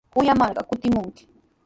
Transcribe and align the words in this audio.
Kuyamarqa 0.13 0.61
kutimunkimi. 0.69 1.27